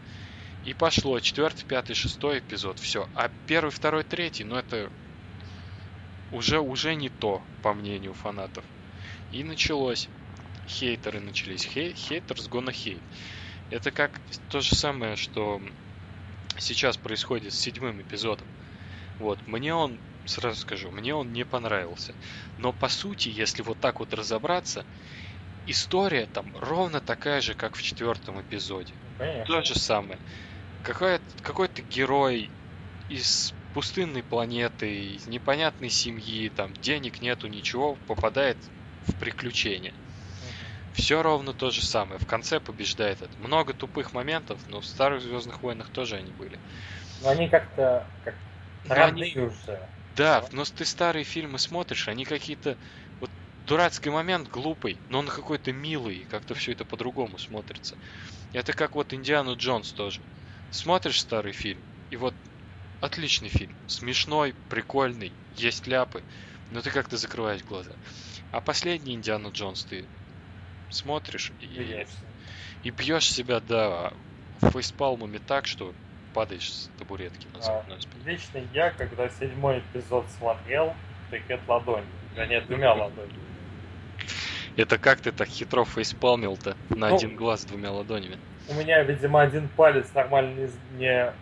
[0.65, 3.07] И пошло четвертый, пятый, шестой эпизод, все.
[3.13, 4.89] А первый, второй, третий, ну это
[6.31, 8.63] уже, уже не то, по мнению фанатов.
[9.31, 10.09] И началось.
[10.67, 11.65] Хейтеры начались.
[11.65, 12.99] Хей, хейтерс gonna hate.
[13.69, 15.61] Это как то же самое, что
[16.57, 18.47] сейчас происходит с седьмым эпизодом.
[19.19, 22.15] Вот, мне он, сразу скажу, мне он не понравился.
[22.55, 24.85] Но по сути, если вот так вот разобраться,
[25.65, 28.95] история там ровно такая же, как в четвертом эпизоде.
[29.17, 29.45] Конечно.
[29.45, 30.19] То же самое.
[30.81, 32.51] Какой- какой-то герой
[33.09, 39.93] из пустынной планеты, из непонятной семьи, там денег нету, ничего, попадает в приключения.
[40.97, 42.19] Все ровно то же самое.
[42.19, 43.31] В конце побеждает это.
[43.39, 46.59] Много тупых моментов, но в старых Звездных войнах тоже они были.
[47.21, 48.33] Но они как-то как
[48.89, 49.45] родные они...
[49.45, 49.79] уже.
[50.15, 52.75] Да, но ты старые фильмы смотришь, они какие-то
[53.19, 53.29] вот
[53.67, 57.95] дурацкий момент глупый, но он какой-то милый, как-то все это по-другому смотрится.
[58.51, 60.19] Это как вот Индиану Джонс тоже.
[60.71, 61.79] Смотришь старый фильм,
[62.09, 62.33] и вот
[63.01, 66.23] отличный фильм, смешной, прикольный, есть ляпы,
[66.71, 67.91] но ты как-то закрываешь глаза.
[68.51, 70.03] А последний Индиану Джонс ты
[70.89, 72.05] смотришь и,
[72.83, 74.13] и бьешь себя, да,
[74.61, 75.93] фейспалмами так, что
[76.33, 78.27] падаешь с табуретки назад а.
[78.27, 80.93] Лично я, когда седьмой эпизод смотрел,
[81.29, 82.03] прикрет ладонь.
[82.35, 83.33] Да нет, двумя ладонями.
[84.75, 88.37] Это как ты так хитро фейспалмил-то на ну, один глаз двумя ладонями?
[88.69, 90.69] У меня, видимо, один палец нормально
[90.99, 91.33] не,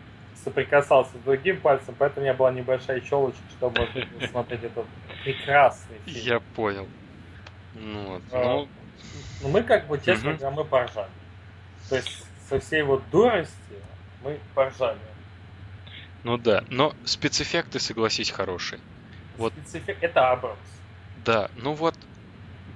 [0.42, 3.88] соприкасался с другим пальцем, поэтому у меня была небольшая челочка, чтобы
[4.32, 4.86] смотреть этот
[5.24, 6.26] прекрасный фильм.
[6.26, 6.88] Я понял.
[7.74, 8.24] Ну, вот.
[8.32, 8.68] а, ну,
[9.42, 11.10] ну, мы как бы, честно говоря, мы поржали.
[11.90, 13.54] То есть со всей вот дурости
[14.24, 15.00] мы поржали.
[16.24, 18.80] Ну да, но спецэффекты, согласись, хорошие.
[19.38, 19.54] Вот.
[19.54, 20.58] Спецэффект это Абрамс.
[21.24, 21.96] Да, ну вот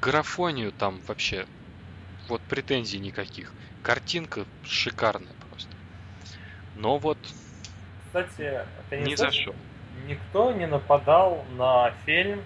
[0.02, 1.46] графонию там вообще
[2.28, 3.52] вот претензий никаких.
[3.82, 5.72] Картинка шикарная просто.
[6.76, 7.18] Но вот
[8.06, 9.54] кстати, ты не, не зашел.
[10.08, 12.42] Никто не нападал на фильм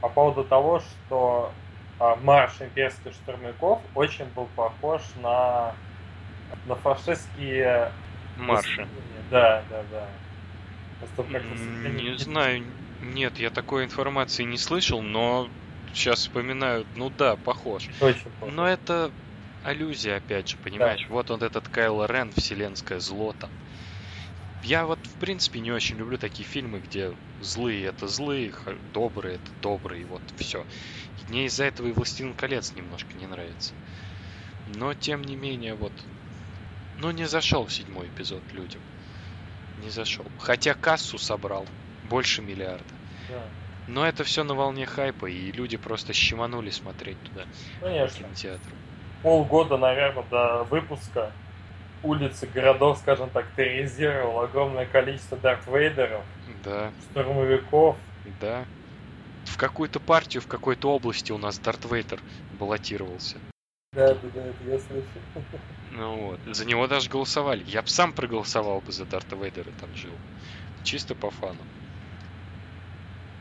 [0.00, 1.52] по поводу того, что
[1.98, 5.72] марш имперских штурмяков очень был похож на,
[6.66, 7.90] на фашистские
[8.36, 8.86] марши.
[9.30, 10.06] Да, да, да.
[11.90, 12.62] Не знаю,
[13.02, 15.48] нет, я такой информации не слышал, но
[15.92, 17.88] сейчас вспоминаю, ну да, похож.
[18.00, 18.54] Очень похож.
[18.54, 19.10] Но это
[19.64, 21.04] аллюзия, опять же, понимаешь?
[21.08, 21.14] Да.
[21.14, 23.50] Вот он этот Кайло Рен, вселенское зло там.
[24.64, 28.50] Я вот, в принципе, не очень люблю такие фильмы, где злые это злые,
[28.94, 30.64] добрые это добрые, вот все.
[31.28, 33.74] Мне из-за этого и «Властелин колец» немножко не нравится.
[34.74, 35.92] Но, тем не менее, вот...
[36.98, 38.80] Ну, не зашел седьмой эпизод людям.
[39.82, 40.24] Не зашел.
[40.38, 41.66] Хотя кассу собрал.
[42.08, 42.84] Больше миллиарда.
[43.28, 43.42] Да.
[43.86, 47.44] Но это все на волне хайпа, и люди просто щеманули смотреть туда.
[47.80, 48.24] Конечно.
[48.24, 48.70] Кинотеатр.
[49.22, 51.32] Полгода, наверное, до выпуска
[52.04, 56.22] улицы городов, скажем так, терроризировал огромное количество Дарт Вейдеров,
[56.62, 56.92] да.
[57.10, 57.96] штурмовиков.
[58.40, 58.64] Да
[59.44, 62.20] в какую-то партию, в какой-то области у нас Дарт Вейдер
[62.58, 63.36] баллотировался.
[63.92, 65.04] Да, да, да, это я слышал.
[65.92, 67.62] Ну вот, за него даже голосовали.
[67.64, 70.10] Я бы сам проголосовал бы за Дарта Вейдера, там жил.
[70.82, 71.60] Чисто по фану.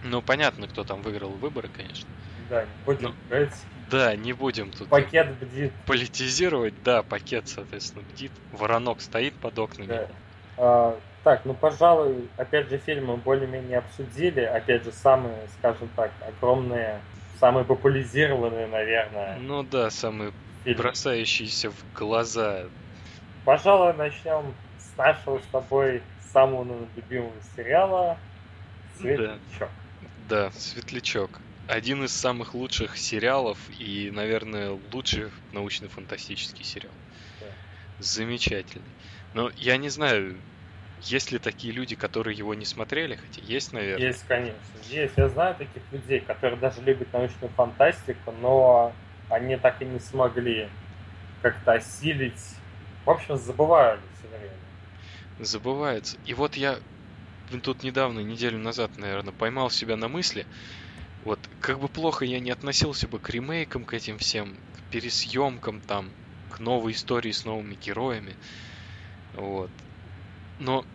[0.04, 2.08] Ну, понятно, кто там выиграл выборы, конечно.
[2.54, 3.48] Да, не будем Но,
[3.90, 5.72] Да, не будем тут пакет бдит.
[5.88, 6.76] политизировать.
[6.84, 8.32] Да, пакет, соответственно, бдит.
[8.52, 9.88] Воронок стоит под окнами.
[9.88, 10.08] Да.
[10.58, 14.42] А, так, ну, пожалуй, опять же, фильмы более-менее обсудили.
[14.42, 17.00] Опять же, самые, скажем так, огромные,
[17.40, 19.40] самые популяризированные, наверное.
[19.40, 20.32] Ну да, самые
[20.64, 20.84] фильмы.
[20.84, 22.66] бросающиеся в глаза.
[23.46, 28.18] Пожалуй, начнем с с нашего с тобой самого любимого сериала
[29.00, 29.40] Светлячок.
[30.30, 31.42] Да, да Светлячок.
[31.68, 36.94] Один из самых лучших сериалов и, наверное, лучший научно-фантастический сериал.
[37.40, 37.48] Да.
[38.00, 38.84] Замечательный.
[39.34, 40.36] Но я не знаю,
[41.02, 44.08] есть ли такие люди, которые его не смотрели, хотя есть, наверное.
[44.08, 44.58] Есть, конечно.
[44.90, 45.14] Есть.
[45.18, 48.94] Я знаю таких людей, которые даже любят научную фантастику, но
[49.30, 50.70] они так и не смогли
[51.42, 52.42] как-то осилить.
[53.06, 54.54] В общем, забывали все время.
[55.40, 56.18] Забывается.
[56.26, 56.78] И вот я
[57.64, 60.46] тут недавно, неделю назад, наверное, поймал себя на мысли,
[61.24, 65.82] вот как бы плохо я не относился бы к ремейкам, к этим всем, к пересъемкам
[65.82, 66.10] там,
[66.52, 68.36] к новой истории с новыми героями.
[69.34, 69.72] Вот.
[70.60, 70.86] Но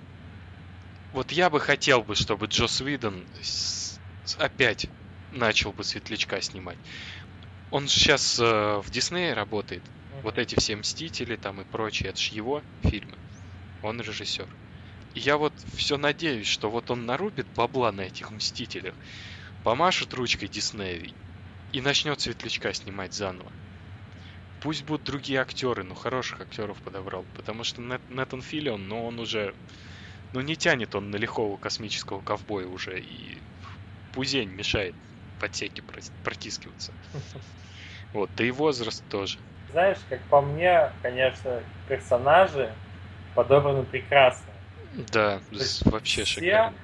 [1.13, 3.25] вот я бы хотел бы, чтобы Джос Уидон
[4.39, 4.87] опять
[5.33, 6.79] начал бы Светлячка снимать.
[7.71, 9.83] Он сейчас э, в Диснее работает.
[9.83, 10.23] Mm-hmm.
[10.23, 13.17] Вот эти все Мстители там и прочие, это же его фильмы.
[13.83, 14.49] Он режиссер.
[15.15, 18.95] И я вот все надеюсь, что вот он нарубит бабла на этих Мстителях,
[19.69, 21.11] помашет ручкой Диснея
[21.73, 23.53] и начнет Светлячка снимать заново.
[24.63, 27.27] Пусть будут другие актеры, но хороших актеров подобрал.
[27.37, 29.55] Потому что Нет, Нетан Филлион, но он уже...
[30.33, 32.99] Ну не тянет он на лихого космического ковбоя уже.
[32.99, 33.37] И
[34.15, 34.95] пузень мешает
[35.39, 35.83] в отсеке
[36.25, 36.93] протискиваться.
[38.15, 39.37] Вот, да и возраст тоже.
[39.71, 42.73] Знаешь, как по мне, конечно, персонажи
[43.35, 44.51] подобраны прекрасно.
[45.13, 45.43] Да,
[45.85, 46.75] вообще все, шикарно.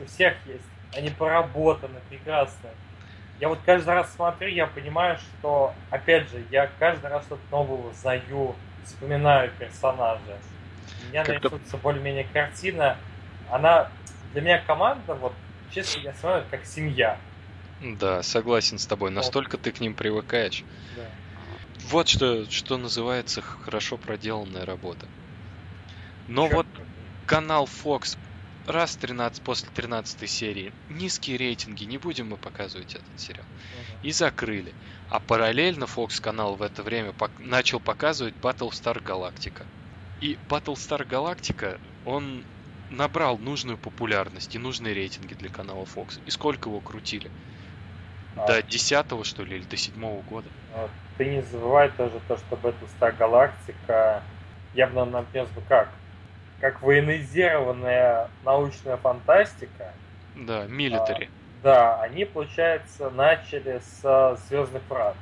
[0.00, 0.62] У всех есть.
[0.94, 2.70] Они поработаны прекрасно
[3.40, 7.90] я вот каждый раз смотрю, я понимаю, что, опять же, я каждый раз что-то новое
[7.90, 10.38] узнаю, вспоминаю персонажа.
[11.02, 12.98] У меня как нарисуется более-менее картина.
[13.50, 13.90] Она
[14.32, 15.32] для меня команда, вот,
[15.74, 17.18] честно, я смотрю, как семья.
[17.80, 19.10] Да, согласен с тобой.
[19.10, 19.62] Настолько вот.
[19.62, 20.62] ты к ним привыкаешь.
[20.94, 21.02] Да.
[21.88, 25.06] Вот что, что называется хорошо проделанная работа.
[26.28, 26.56] Но Черт.
[26.56, 26.66] вот
[27.24, 28.18] канал Fox
[28.66, 33.44] раз 13 после 13 серии низкие рейтинги, не будем мы показывать этот сериал.
[33.44, 34.08] Uh-huh.
[34.08, 34.72] И закрыли.
[35.08, 39.64] А параллельно Fox канал в это время пок- начал показывать Battlestar Galactica.
[40.20, 42.44] И Battlestar Galactica, он
[42.90, 46.20] набрал нужную популярность и нужные рейтинги для канала Fox.
[46.26, 47.30] И сколько его крутили?
[48.36, 48.46] А.
[48.46, 50.48] До 10 что ли, или до 7 года?
[50.74, 54.22] А, ты не забывай тоже то, что Battlestar Galactica
[54.74, 55.88] явно нам бы как
[56.60, 59.92] как военизированная научная фантастика.
[60.36, 61.26] Да, милитари.
[61.26, 65.16] А, да, они, получается, начали с Звездных врат.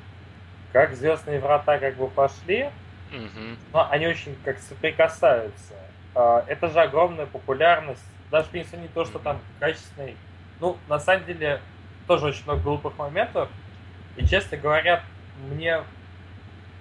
[0.72, 2.70] Как Звездные врата как бы пошли,
[3.10, 3.56] угу.
[3.72, 5.74] но они очень как соприкасаются.
[6.14, 8.04] А, это же огромная популярность.
[8.30, 10.16] Даже если не то, что там качественный.
[10.60, 11.60] Ну, на самом деле,
[12.06, 13.48] тоже очень много глупых моментов.
[14.16, 15.02] И, честно говоря,
[15.48, 15.82] мне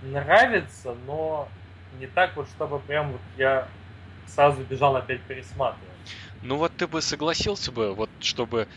[0.01, 1.47] нравится, но
[1.99, 3.67] не так вот, чтобы прям вот я
[4.27, 5.87] сразу бежал опять пересматривать.
[6.43, 8.67] Ну вот ты бы согласился бы, вот чтобы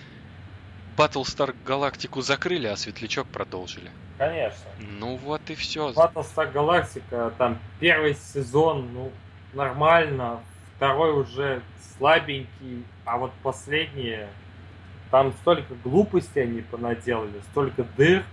[0.97, 3.91] Battlestar Галактику закрыли, а Светлячок продолжили.
[4.19, 4.71] Конечно.
[4.79, 5.93] Ну вот и все.
[5.93, 9.13] Battlestar Галактика, там первый сезон, ну,
[9.55, 10.41] нормально,
[10.77, 11.63] второй уже
[11.97, 14.29] слабенький, а вот последние,
[15.11, 18.25] там столько глупостей они понаделали, столько дыр.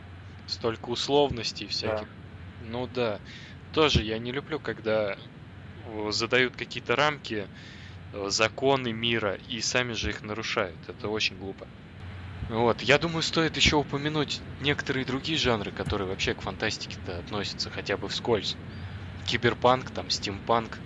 [0.46, 2.08] Столько условностей всяких.
[2.08, 2.68] Да.
[2.70, 3.20] Ну да.
[3.74, 5.18] Тоже я не люблю, когда
[6.12, 7.48] задают какие-то рамки,
[8.14, 10.78] э, законы мира и сами же их нарушают.
[10.88, 11.68] Это очень глупо.
[12.50, 17.98] Вот, я думаю, стоит еще упомянуть некоторые другие жанры, которые вообще к фантастике-то относятся хотя
[17.98, 18.56] бы вскользь.
[19.26, 20.78] Киберпанк, там, стимпанк.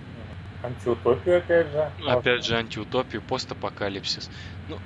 [0.63, 1.91] Антиутопию, опять же.
[2.07, 4.29] Опять же, антиутопию, постапокалипсис.
[4.69, 4.79] Ну,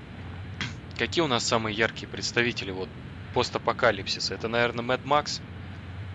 [0.97, 2.89] какие у нас самые яркие представители вот
[3.34, 4.34] постапокалипсиса?
[4.34, 5.41] Это, наверное, Mad Max.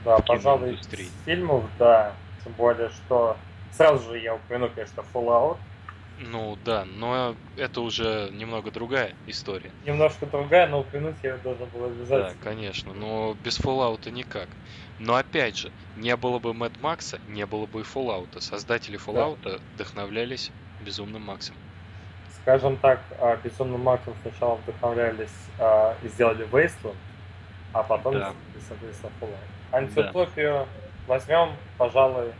[0.04, 0.88] Да, пожалуй, из
[1.24, 2.12] фильмов, да.
[2.44, 3.36] Тем более, что
[3.72, 5.58] Сразу же я упомяну, конечно, Fallout.
[6.20, 9.70] Ну да, но это уже немного другая история.
[9.86, 12.30] Немножко другая, но упомянуть я должен был обязательно.
[12.30, 14.48] Да, конечно, но без Fallout никак.
[14.98, 18.38] Но опять же, не было бы Mad Max, не было бы и Fallout.
[18.40, 19.58] Создатели Fallout да.
[19.74, 20.50] вдохновлялись
[20.84, 21.54] Безумным Максом.
[22.42, 26.96] Скажем так, а, Безумным Максом сначала вдохновлялись а, и сделали Wasteland,
[27.72, 28.32] а потом, да.
[28.68, 29.72] соответственно, Fallout.
[29.72, 30.66] Антиутопию да.
[31.06, 32.32] возьмем, пожалуй,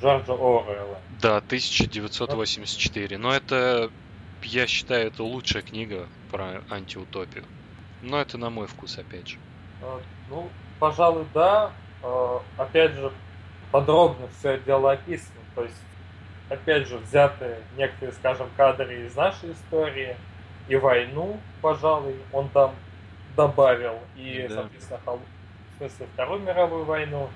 [0.00, 0.98] Джорджа Оруэлла.
[1.20, 3.18] Да, 1984.
[3.18, 3.90] Но это,
[4.42, 7.44] я считаю, это лучшая книга про антиутопию.
[8.02, 9.36] Но это на мой вкус, опять же.
[9.82, 11.72] А, ну, пожалуй, да.
[12.02, 13.12] А, опять же,
[13.70, 15.40] подробно все это дело описано.
[15.54, 15.82] То есть,
[16.48, 20.16] опять же, взяты некоторые, скажем, кадры из нашей истории.
[20.68, 22.74] И войну, пожалуй, он там
[23.36, 23.98] добавил.
[24.16, 24.54] И, да.
[24.54, 25.20] соответственно, хол...
[25.74, 27.28] в смысле, Вторую мировую войну,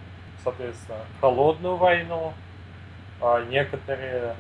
[0.43, 2.33] соответственно, холодную войну,
[3.25, 4.37] а некоторые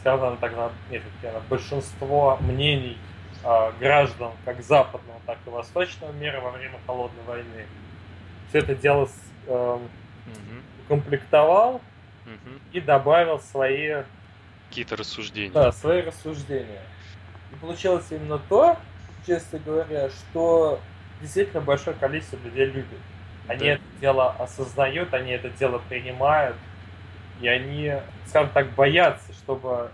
[0.00, 0.52] скажем так,
[0.90, 1.02] нет,
[1.48, 2.96] большинство мнений
[3.44, 7.66] э, граждан как западного, так и восточного мира во время холодной войны.
[8.48, 9.14] Все это дело с,
[9.46, 10.62] э, угу.
[10.88, 11.74] комплектовал
[12.24, 12.58] угу.
[12.72, 14.02] и добавил свои
[14.68, 15.52] какие-то рассуждения.
[15.52, 16.82] Да, свои рассуждения.
[17.52, 18.78] И получилось именно то,
[19.26, 20.80] честно говоря, что
[21.20, 22.98] действительно большое количество людей любит.
[23.48, 23.66] Они да.
[23.72, 26.56] это дело осознают, они это дело принимают,
[27.40, 27.94] и они,
[28.26, 29.90] скажем так, боятся, чтобы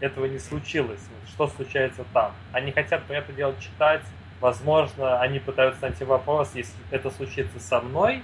[0.00, 2.32] этого не случилось, что случается там.
[2.52, 4.02] Они хотят это дело читать,
[4.40, 8.22] возможно, они пытаются найти вопрос, если это случится со мной,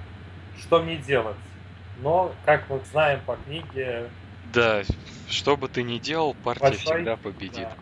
[0.61, 1.37] что мне делать?
[2.00, 4.09] Но, как мы знаем по книге...
[4.52, 4.83] Да,
[5.28, 6.96] что бы ты ни делал, партия большой...
[6.96, 7.68] всегда победит.
[7.68, 7.76] Да.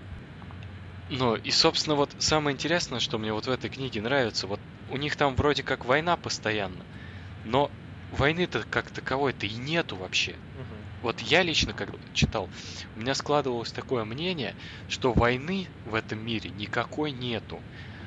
[1.08, 4.96] Ну, и, собственно, вот самое интересное, что мне вот в этой книге нравится, вот у
[4.96, 6.84] них там вроде как война постоянно,
[7.44, 7.70] но
[8.12, 10.32] войны-то как таковой-то и нету вообще.
[10.32, 10.75] Угу.
[11.06, 12.48] Вот я лично, как читал,
[12.96, 14.56] у меня складывалось такое мнение,
[14.88, 17.60] что войны в этом мире никакой нету.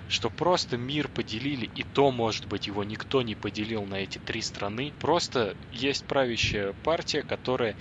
[0.10, 4.42] Что просто мир поделили, и то, может быть, его никто не поделил на эти три
[4.42, 4.92] страны.
[5.00, 7.74] Просто есть правящая партия, которая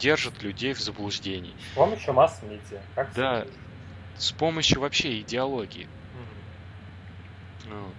[0.00, 1.52] держит людей в заблуждении.
[1.72, 2.80] С помощью масс-медиа.
[2.94, 3.46] Как да,
[4.16, 5.86] с помощью вообще идеологии.
[7.66, 7.94] Mm-hmm.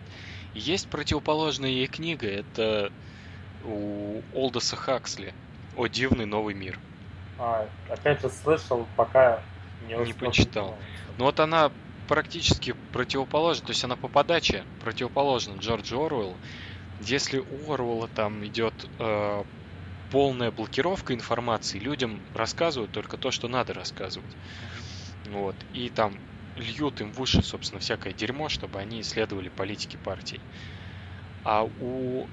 [0.55, 2.91] Есть противоположная ей книга, это
[3.63, 5.35] у Олдоса Хаксли
[5.75, 6.79] «О дивный новый мир».
[7.37, 9.41] А, опять же слышал, пока
[9.81, 10.79] не Не почитал.
[11.17, 11.71] Ну вот она
[12.07, 16.39] практически противоположна, то есть она по подаче противоположна Джорджу Оруэллу.
[16.99, 19.43] Если у Оруэлла там идет э,
[20.09, 24.37] полная блокировка информации, людям рассказывают только то, что надо рассказывать.
[25.25, 25.65] Вот.
[25.73, 26.21] И там
[26.55, 30.45] льют им в уши, собственно, всякое дерьмо, чтобы они исследовали политики партий.
[31.43, 32.29] А у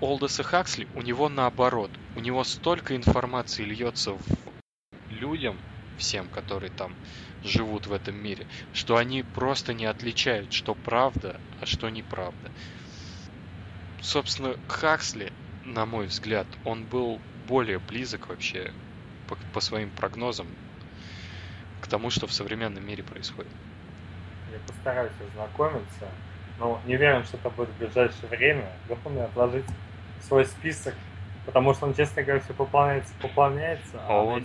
[0.00, 1.90] Олдеса Хаксли, у него наоборот.
[2.16, 4.22] У него столько информации льется в
[5.10, 5.58] людям,
[5.98, 6.94] всем, которые там
[7.42, 12.50] живут в этом мире, что они просто не отличают, что правда, а что неправда.
[14.00, 15.32] Собственно, Хаксли
[15.64, 18.70] на мой взгляд, он был более близок вообще
[19.28, 20.46] по, по своим прогнозам
[21.80, 23.50] к тому, что в современном мире происходит.
[24.52, 26.08] Я постараюсь ознакомиться,
[26.58, 28.70] но не уверен, что это будет в ближайшее время.
[28.88, 29.66] Главное отложить
[30.26, 30.94] свой список,
[31.46, 34.44] потому что он, честно говоря, все пополняется, пополняется, а, а он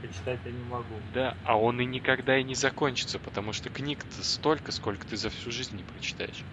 [0.00, 0.84] почитать я не могу.
[1.14, 5.30] Да, а он и никогда и не закончится, потому что книг-то столько, сколько ты за
[5.30, 6.44] всю жизнь не прочитаешь.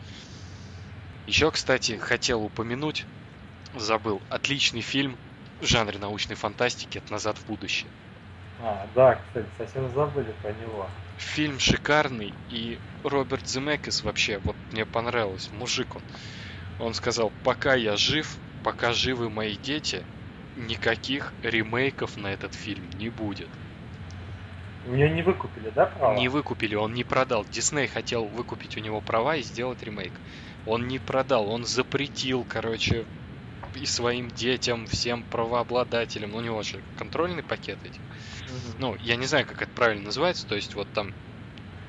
[1.27, 3.05] Еще, кстати, хотел упомянуть,
[3.75, 4.21] забыл.
[4.29, 5.17] Отличный фильм
[5.59, 7.89] в жанре научной фантастики «От назад в будущее».
[8.59, 10.87] А, да, кстати, совсем забыли про него.
[11.17, 16.01] Фильм шикарный, и Роберт Земекис вообще, вот мне понравилось, мужик он.
[16.79, 20.03] Он сказал, пока я жив, пока живы мои дети,
[20.55, 23.49] никаких ремейков на этот фильм не будет.
[24.85, 26.15] У него не выкупили, да, права?
[26.15, 27.45] Не выкупили, он не продал.
[27.45, 30.11] Дисней хотел выкупить у него права и сделать ремейк.
[30.65, 33.05] Он не продал, он запретил, короче,
[33.75, 36.35] и своим детям, всем правообладателям.
[36.35, 38.01] У него же контрольный пакет этих.
[38.47, 38.75] Угу.
[38.79, 40.45] Ну, я не знаю, как это правильно называется.
[40.47, 41.13] То есть вот там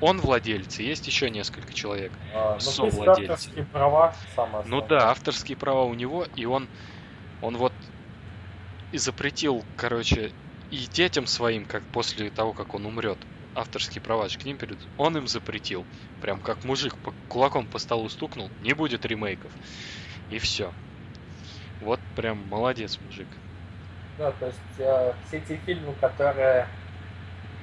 [0.01, 2.11] он владелец, и есть еще несколько человек.
[2.33, 3.31] А, ну, совладельцы.
[3.31, 6.67] авторские права самое Ну да, авторские права у него, и он,
[7.41, 7.73] он вот
[8.91, 10.31] и запретил, короче,
[10.71, 13.17] и детям своим, как после того, как он умрет,
[13.55, 15.85] авторские права же к ним перейдут, он им запретил.
[16.21, 19.51] Прям как мужик по, кулаком по столу стукнул, не будет ремейков.
[20.29, 20.71] И все.
[21.81, 23.27] Вот прям молодец, мужик.
[24.17, 26.67] Да, то есть э, все эти фильмы, которые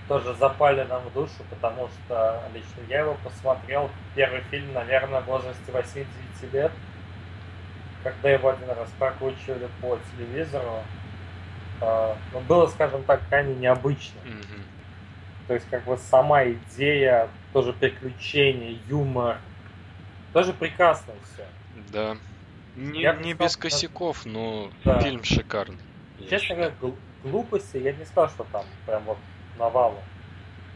[0.09, 5.27] тоже запали нам в душу, потому что лично я его посмотрел, первый фильм, наверное, в
[5.27, 6.07] возрасте 8-9
[6.53, 6.73] лет,
[8.03, 10.83] когда его один раз прокручивали по телевизору.
[11.81, 14.19] Э, ну, было, скажем так, крайне необычно.
[14.25, 14.63] Mm-hmm.
[15.49, 19.39] То есть, как бы сама идея, тоже приключения, юмор,
[20.33, 21.45] тоже прекрасно все.
[21.93, 22.17] Да.
[22.77, 25.01] Не, я не без косяков, но да.
[25.01, 25.79] фильм шикарный.
[26.31, 26.75] Честно говоря,
[27.23, 29.19] глупости я не сказал, что там прям вот
[29.59, 29.99] навалом.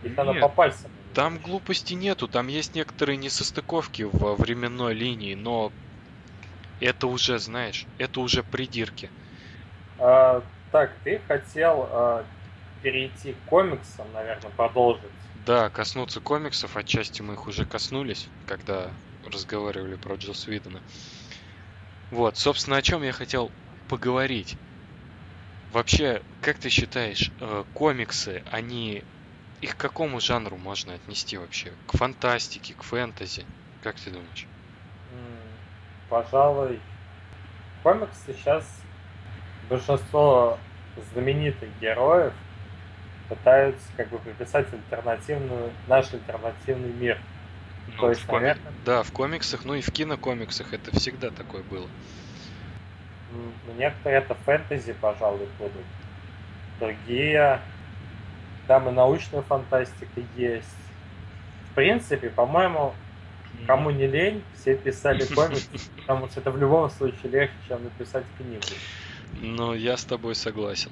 [0.03, 0.91] Их надо по пальцам.
[1.15, 5.73] Там глупости нету, там есть некоторые несостыковки во временной линии, но
[6.81, 9.11] это уже, знаешь, это уже придирки.
[9.99, 12.25] А, так, ты хотел а,
[12.83, 15.11] перейти к комиксам, наверное, продолжить.
[15.47, 18.91] Да, коснуться комиксов, отчасти мы их уже коснулись, когда
[19.25, 20.81] разговаривали про Джос Видена.
[22.11, 23.51] Вот, собственно, о чем я хотел
[23.89, 24.57] поговорить.
[25.77, 29.05] Вообще, как ты считаешь, э, комиксы, они
[29.61, 31.71] их к какому жанру можно отнести вообще?
[31.87, 33.45] К фантастике, к фэнтези?
[33.83, 34.47] Как ты думаешь?
[36.09, 36.81] Пожалуй,
[37.83, 38.65] комиксы сейчас
[39.69, 40.59] большинство
[41.13, 42.33] знаменитых героев
[43.29, 47.21] пытаются как бы приписать альтернативную, наш альтернативный мир.
[47.89, 48.45] Ну, То есть, в коми...
[48.45, 48.73] наверное...
[48.87, 51.91] Да, в комиксах, ну и в кинокомиксах это всегда такое было.
[53.77, 55.85] Некоторые это фэнтези, пожалуй, будут.
[56.79, 57.61] Другие,
[58.67, 60.67] там и научная фантастика есть.
[61.71, 62.95] В принципе, по-моему,
[63.67, 68.25] кому не лень, все писали комикс, потому что это в любом случае легче, чем написать
[68.39, 68.63] книгу.
[69.41, 70.91] Ну, я с тобой согласен.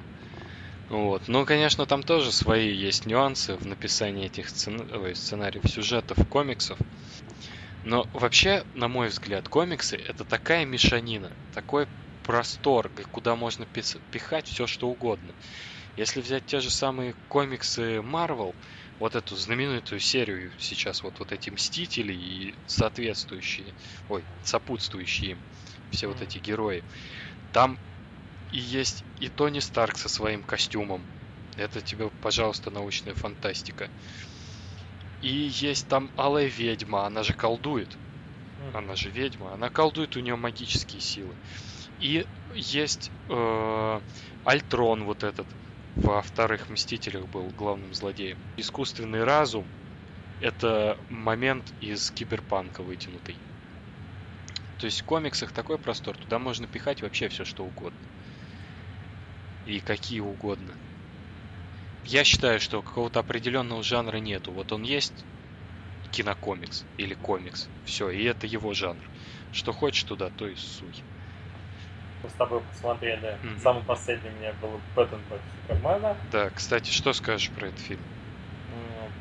[0.90, 1.28] Вот.
[1.28, 4.86] Ну, конечно, там тоже свои есть нюансы в написании этих сцен...
[4.92, 6.78] Ой, сценариев, сюжетов, комиксов.
[7.84, 11.86] Но вообще, на мой взгляд, комиксы это такая мешанина, такой
[12.24, 15.34] простор, куда можно пихать все что угодно.
[15.94, 18.54] Если взять те же самые комиксы Marvel,
[18.98, 23.74] вот эту знаменитую серию сейчас, вот, вот эти Мстители и соответствующие,
[24.08, 25.44] ой, сопутствующие им,
[25.90, 26.84] все вот эти герои,
[27.52, 27.78] там
[28.48, 31.06] и есть и Тони Старк со своим костюмом.
[31.56, 33.90] Это тебе, пожалуйста, научная фантастика.
[35.20, 37.98] И есть там Алая Ведьма, она же колдует.
[38.72, 41.38] Она же ведьма, она колдует, у нее магические силы.
[42.04, 44.00] И есть э,
[44.44, 45.48] Альтрон вот этот,
[45.94, 48.36] во вторых Мстителях был главным злодеем.
[48.58, 49.66] Искусственный разум—
[50.38, 53.38] это момент из киберпанка вытянутый.
[54.76, 58.06] То есть в комиксах такой простор, туда можно пихать вообще все что угодно.
[59.64, 60.76] И какие угодно.
[62.04, 64.52] Я считаю, что какого-то определенного жанра нету.
[64.52, 65.24] Вот он есть
[66.10, 67.70] кинокомикс или комикс.
[67.82, 69.10] Все, и это его жанр.
[69.50, 71.02] Что хочешь туда, то и суй
[72.24, 73.36] мы с тобой посмотрели.
[73.42, 73.62] Mm-hmm.
[73.62, 76.16] Самый последний у меня был Бэтмен против Супермена.
[76.32, 78.00] Да, кстати, что скажешь про этот фильм?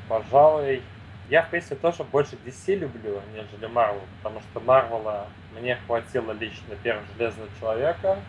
[0.07, 0.81] Пожалуй,
[1.29, 5.27] я, в принципе, тоже больше DC люблю, нежели Марвел, потому что Марвела
[5.59, 8.19] мне хватило лично первого Железного Человека,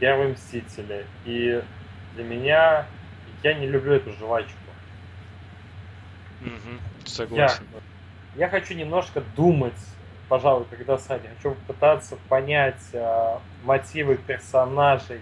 [0.00, 1.62] первым Мстители, и
[2.14, 2.86] для меня
[3.42, 4.52] я не люблю эту жвачку.
[6.42, 7.64] Угу, согласен.
[8.36, 9.74] Я, я хочу немножко думать
[10.28, 11.28] пожалуй, когда сзади.
[11.36, 15.20] Хочу пытаться понять э, мотивы персонажей,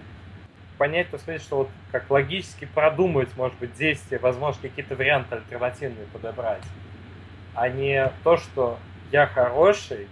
[0.79, 6.63] понять, посмотреть, что вот как логически продумать, может быть, действия, возможно, какие-то варианты альтернативные подобрать,
[7.55, 8.79] а не то, что
[9.11, 10.09] я хороший,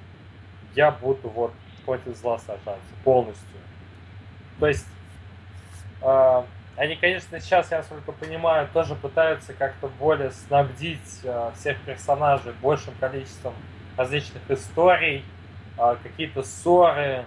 [0.74, 1.52] я буду вот
[1.84, 3.58] против зла сажаться полностью.
[4.58, 4.86] То есть
[6.02, 6.42] э,
[6.76, 12.94] они, конечно, сейчас, я насколько понимаю, тоже пытаются как-то более снабдить э, всех персонажей большим
[13.00, 13.54] количеством
[14.00, 15.22] различных историй,
[15.76, 17.26] а, какие-то ссоры,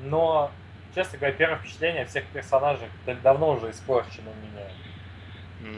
[0.00, 0.50] но,
[0.96, 2.88] честно говоря, первое впечатление о всех персонажах
[3.22, 4.66] давно уже испорчено у меня.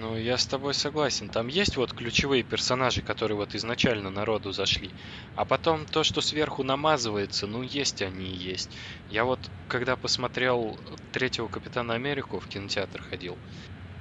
[0.01, 1.29] Ну, я с тобой согласен.
[1.29, 4.91] Там есть вот ключевые персонажи, которые вот изначально народу зашли.
[5.37, 8.71] А потом то, что сверху намазывается, ну, есть они и есть.
[9.11, 9.39] Я вот,
[9.69, 10.79] когда посмотрел
[11.13, 13.37] третьего Капитана Америку, в кинотеатр ходил,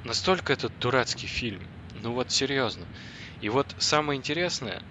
[0.05, 1.61] настолько этот дурацкий фильм.
[2.01, 2.85] Ну вот серьезно.
[3.41, 4.81] И вот самое интересное,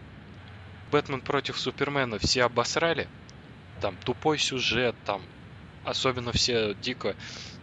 [0.90, 3.08] Бэтмен против Супермена все обосрали.
[3.80, 5.22] Там тупой сюжет, там
[5.84, 7.14] особенно все дико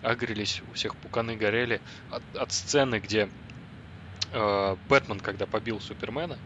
[0.02, 3.30] агрились, у всех пуканы горели от, от сцены, где
[4.32, 6.38] э, Бэтмен, когда побил Супермена,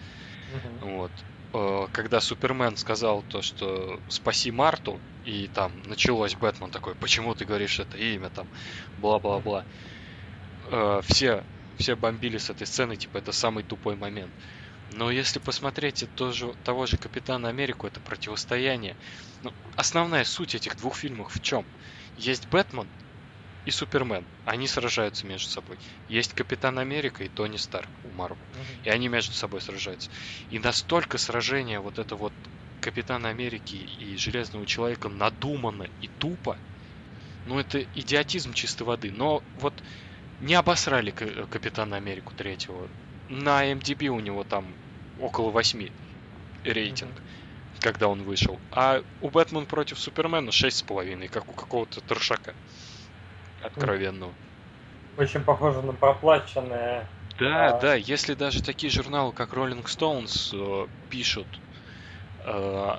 [0.82, 0.90] угу.
[0.90, 1.12] вот,
[1.54, 7.46] э, когда Супермен сказал то, что спаси Марту, и там началось Бэтмен такой, почему ты
[7.46, 8.48] говоришь это имя, там,
[9.00, 9.66] бла-бла-бла.
[10.72, 11.44] Э, все,
[11.78, 14.32] все бомбили с этой сцены, типа, это самый тупой момент.
[14.94, 18.96] Но если посмотреть тоже, того же Капитана Америку, это противостояние.
[19.44, 21.66] Ну, основная суть этих двух фильмов в чем?
[22.18, 22.88] Есть Бэтмен
[23.66, 24.24] и Супермен.
[24.46, 25.78] Они сражаются между собой.
[26.08, 28.38] Есть Капитан Америка и Тони Старк у Марвел.
[28.38, 28.86] Uh-huh.
[28.86, 30.10] И они между собой сражаются.
[30.52, 32.34] И настолько сражение вот это вот
[32.80, 36.58] Капитана Америки и Железного Человека надумано и тупо.
[37.46, 39.12] Ну, это идиотизм чистой воды.
[39.12, 39.74] Но вот
[40.40, 42.88] не обосрали Капитана Америку третьего
[43.30, 44.66] на MDB у него там
[45.20, 45.90] около 8
[46.64, 47.82] рейтинг, mm-hmm.
[47.82, 48.60] когда он вышел.
[48.72, 52.54] А у Бэтмен против Супермена 6,5, как у какого-то трешака
[53.62, 54.34] откровенного.
[55.18, 57.08] Очень похоже на проплаченное.
[57.40, 57.80] Да, а...
[57.80, 61.48] да, если даже такие журналы, как Rolling Stones, э, пишут
[62.46, 62.50] э,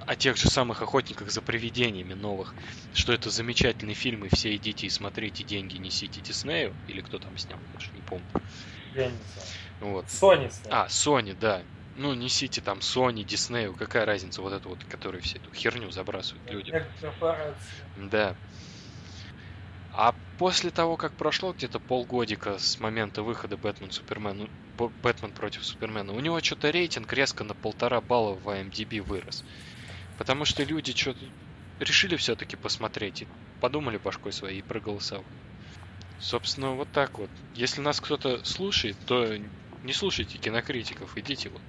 [0.06, 2.54] о тех же самых охотниках за привидениями новых,
[2.94, 7.36] что это замечательный фильм, и все идите и смотрите, деньги несите Диснею, или кто там
[7.38, 8.26] снял, даже не помню.
[8.94, 9.48] Я не знаю.
[9.80, 10.06] Вот.
[10.06, 10.52] Sony.
[10.70, 11.62] А, Sony, да.
[11.96, 16.50] Ну, несите там Sony, Disney, какая разница, вот это вот, которые все эту херню забрасывают
[16.50, 16.84] людям.
[17.96, 18.36] Да.
[19.92, 25.64] А после того, как прошло где-то полгодика с момента выхода Бэтмен Супермен, ну, Бэтмен против
[25.64, 29.44] Супермена, у него что-то рейтинг резко на полтора балла в IMDb вырос.
[30.16, 31.24] Потому что люди что-то
[31.80, 33.28] решили все-таки посмотреть и
[33.60, 35.26] подумали башкой своей и проголосовали.
[36.20, 37.30] Собственно, вот так вот.
[37.54, 39.36] Если нас кто-то слушает, то
[39.82, 41.62] не слушайте кинокритиков, идите вот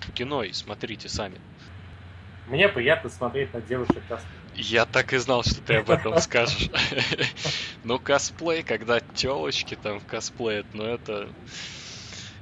[0.00, 1.40] в кино и смотрите сами.
[2.46, 4.40] Мне приятно смотреть на девушек косплей.
[4.54, 6.70] Я так и знал, что ты об этом скажешь.
[7.84, 11.32] Ну, косплей, когда телочки там в косплеят, ну это...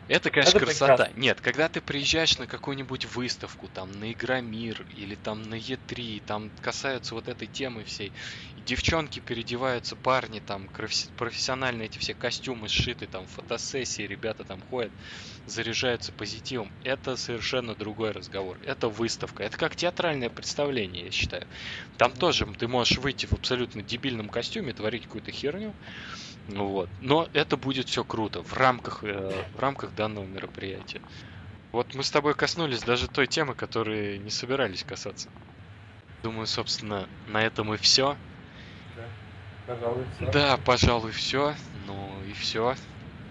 [0.08, 1.06] Это, конечно, это красота.
[1.06, 1.20] Прекрасно.
[1.20, 6.52] Нет, когда ты приезжаешь на какую-нибудь выставку, там, на Игромир или там на Е3, там
[6.60, 8.12] касаются вот этой темы всей,
[8.54, 10.68] и девчонки переодеваются, парни там,
[11.16, 14.94] профессиональные эти все костюмы сшиты, там, фотосессии, ребята там ходят,
[15.44, 16.72] заряжаются позитивом.
[16.82, 18.58] Это совершенно другой разговор.
[18.62, 19.42] Это выставка.
[19.42, 21.46] Это как театральное представление, я считаю.
[21.96, 25.76] Там тоже ты можешь выйти в абсолютно дебильном костюме, творить какую-то херню,
[26.46, 26.90] ну вот.
[27.00, 31.00] Но это будет все круто в рамках, э, в рамках данного мероприятия.
[31.72, 35.28] Вот мы с тобой коснулись даже той темы, которой не собирались касаться.
[36.22, 38.16] Думаю, собственно, на этом и все.
[38.96, 39.04] Да,
[39.66, 40.30] пожалуй, все.
[40.30, 41.54] Да, пожалуй, все.
[41.86, 42.76] Ну и все.